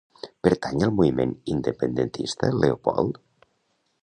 [0.45, 3.23] Pertany al moviment independentista el Leopold?